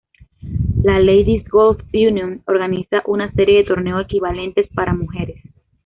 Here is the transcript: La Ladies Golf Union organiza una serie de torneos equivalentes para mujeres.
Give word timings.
La 0.81 0.99
Ladies 0.99 1.47
Golf 1.47 1.79
Union 1.93 2.41
organiza 2.47 3.03
una 3.05 3.31
serie 3.33 3.59
de 3.59 3.65
torneos 3.65 4.01
equivalentes 4.05 4.67
para 4.73 4.95
mujeres. 4.95 5.39